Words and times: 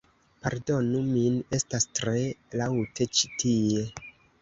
Pardonu 0.45 1.01
min 1.09 1.37
estas 1.59 1.87
tre 2.01 2.17
laŭte 2.63 3.11
ĉi 3.21 3.35
tie 3.41 3.89